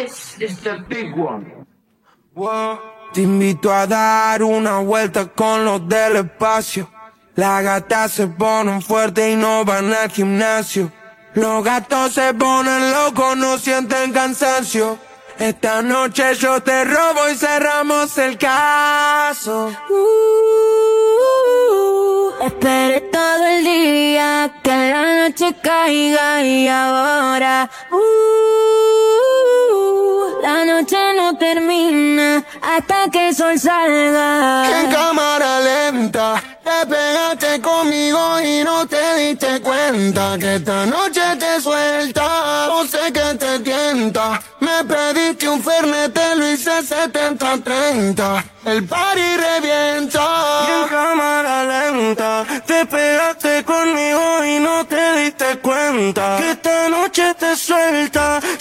[0.00, 1.44] This is the big one.
[3.12, 6.88] Te invito a dar una vuelta con los del espacio.
[7.34, 10.90] Las gatas se ponen fuertes y no van al gimnasio.
[11.34, 14.98] Los gatos se ponen locos, no sienten cansancio.
[15.38, 19.70] Esta noche yo te robo y cerramos el caso.
[19.90, 20.02] Uh,
[22.46, 27.68] esperé todo el día que la noche caiga y ahora.
[27.92, 28.39] Uh,
[30.64, 34.80] la noche no termina hasta que el sol salga.
[34.80, 41.60] En cámara lenta te pegaste conmigo y no te diste cuenta que esta noche te
[41.60, 42.66] suelta.
[42.68, 44.40] No sé que te tienta.
[44.60, 48.44] Me pediste un fernet, te lo hice 70-30.
[48.66, 50.20] El party revienta.
[50.68, 57.39] En cámara lenta te pegaste conmigo y no te diste cuenta que esta noche te
[57.39, 57.39] suelta.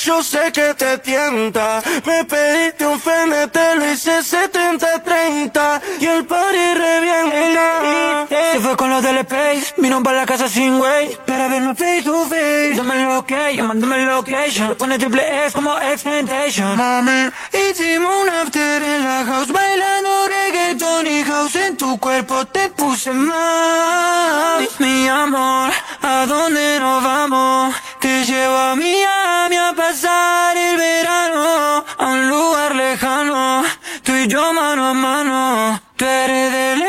[0.10, 1.84] Yo sé que te tienta.
[2.04, 5.82] Me pediste un fernet, te lo hice 70-30.
[6.00, 8.26] Y el party revienta.
[8.54, 12.02] Se fue con los del space, vino para la casa sin way Para vernos face
[12.04, 18.30] to face Dame lo que, llamándome location Pone triple X como Expectation Mami, hicimos un
[18.30, 25.08] after en la house Bailando reggaeton y house En tu cuerpo te puse mal Mi
[25.08, 25.72] amor,
[26.02, 27.76] ¿a dónde nos vamos?
[28.20, 33.64] Te llevo a Miami a pasar el verano A un lugar lejano.
[34.04, 36.89] Tú y yo mano a mano Tú eres del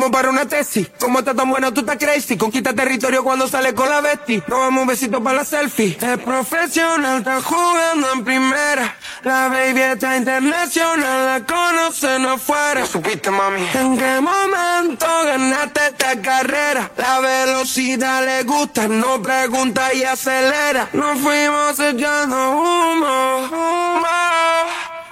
[0.00, 0.88] como para una tesis.
[0.98, 2.38] Como está tan buena, tú estás crazy.
[2.38, 4.42] Conquista territorio cuando sale con la bestia.
[4.48, 5.98] Robamos un besito para la selfie.
[6.00, 8.96] Es profesional, está jugando en primera.
[9.24, 12.86] La baby está internacional, la conocen afuera.
[12.86, 13.60] supiste, mami?
[13.74, 16.90] ¿En qué momento ganaste esta carrera?
[16.96, 20.88] La velocidad le gusta, no pregunta y acelera.
[20.94, 24.08] Nos fuimos echando humo, humo.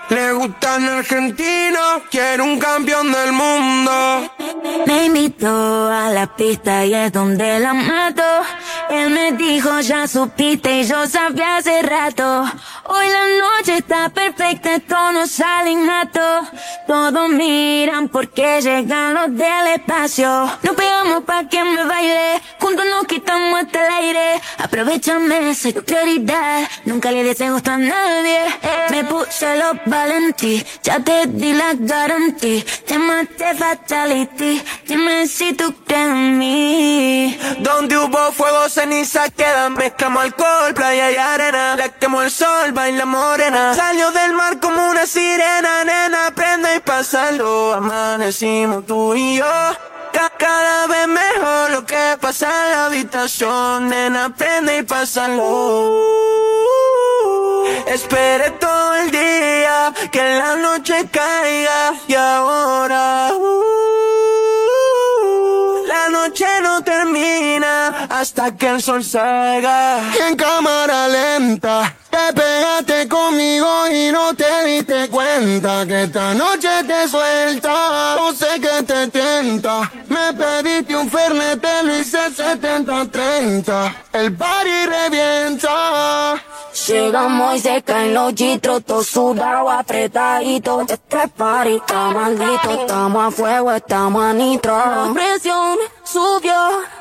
[0.09, 4.38] Le gustan argentinos, quiere un campeón del mundo.
[4.87, 8.23] Me invitó a la pista y es donde la mato.
[8.91, 12.45] Él me dijo, ya supiste y yo sabía hace rato.
[12.85, 16.21] Hoy la noche está perfecta, esto no sale innato.
[16.87, 20.29] Todos miran porque llegan los del espacio.
[20.63, 24.41] Nos pegamos pa' que me baile, juntos nos quitamos hasta el aire.
[24.57, 28.41] Aprovechame, soy tu prioridad, nunca le des gusto a nadie.
[28.91, 32.65] Me puse los valentí, ya te di la garantía.
[32.87, 37.39] Llamaste fatality, dime si tú crees en mí.
[37.61, 39.75] Donde hubo fuego, ceniza quedan.
[39.75, 41.77] Mezclamos alcohol, playa y arena.
[41.77, 43.75] Le quemó el sol, baila morena.
[43.75, 46.33] Salió del mar como una sirena, nena.
[46.35, 47.75] Prende y pásalo.
[47.75, 49.45] Amanecimos tú y yo.
[50.13, 54.35] Ca- Cada vez mejor lo que pasa en la habitación, nena.
[54.37, 56.03] Prende y pásalo.
[57.87, 63.63] Esperé todo el día que la noche caiga y ahora uh,
[68.21, 70.01] hasta que el sol salga.
[70.27, 77.09] En cámara lenta te pegaste conmigo y no te diste cuenta que esta noche te
[77.09, 78.17] suelta.
[78.17, 79.91] No sé que te tienta.
[80.09, 83.95] Me pediste un fernet, te lo hice 70-30.
[84.13, 86.43] El party revienta.
[86.87, 90.81] Llegamos y se caen los gitros, todo sudado, apretadito.
[90.83, 94.77] Este party está maldito, estamos a fuego, estamos a nitro.
[94.77, 96.55] La presión subió,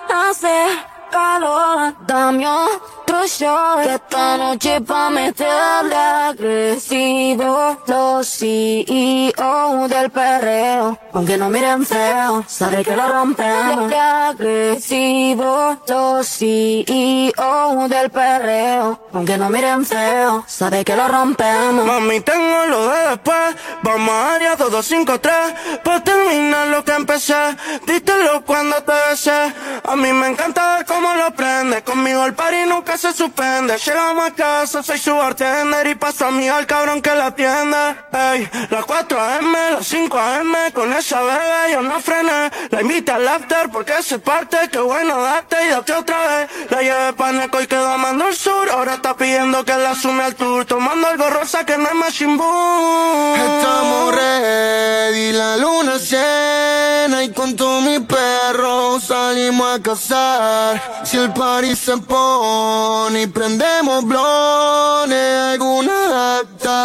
[0.09, 1.95] hace calor.
[2.05, 7.77] Dame otro shot, que esta noche pa' meterle agresivo.
[7.87, 13.91] Los CEO del perreo, aunque no miren feo, sabe que lo rompemos.
[13.93, 21.85] agresivo, los CEO del perreo, aunque no miren feo, sabe que lo rompemos.
[21.85, 23.55] Mami, tengo lo de después.
[23.83, 25.81] Vamos a área 2253.
[25.83, 27.57] Pa' terminar lo que empecé.
[27.85, 31.81] Dítelo cuando te A mí me encanta ver cómo lo prende.
[31.81, 33.75] Conmigo el party nunca se suspende.
[33.77, 35.87] Llegamos a casa, soy su bartender.
[35.87, 37.95] Y paso a mí al cabrón que la atiende.
[38.11, 40.55] Ey, las 4 AM, las 5 AM.
[40.71, 42.51] Con esa bebé yo no frené.
[42.69, 44.57] La invité al after porque se parte.
[44.71, 46.49] Qué bueno date y date otra vez.
[46.69, 48.69] La llevé pa' Neco y quedó amando el sur.
[48.69, 50.65] Ahora está pidiendo que la sume al tour.
[50.65, 53.35] Tomando algo rosa que no es Machine Boom.
[53.35, 57.23] Estamos ready, la luna llena.
[57.23, 61.01] Y con todos mis perros salimos a cazar.
[61.05, 65.53] Si el party se pone y prendemos blones.
[65.53, 66.41] Alguna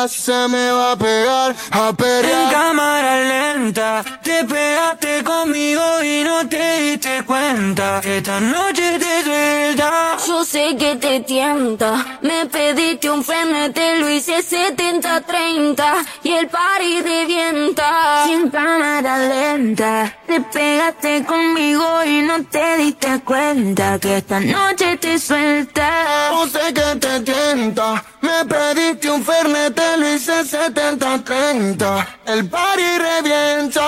[0.08, 2.52] se me va a pegar a En perrear.
[2.52, 10.16] cámara lenta, te pegaste conmigo y no te diste cuenta que esta noche te suelta.
[10.26, 12.18] Yo sé que te tienta.
[12.22, 15.84] Me pediste un fernet, te lo hice 70-30.
[16.22, 18.24] Y el party revienta.
[18.26, 20.16] Sin cámara lenta.
[20.26, 26.30] Te pegaste conmigo y no te diste cuenta que esta noche te suelta.
[26.30, 28.04] Yo sé que te tienta.
[28.22, 32.06] Me pediste un fernet, te lo hice 70-30.
[32.26, 33.81] El party revienta.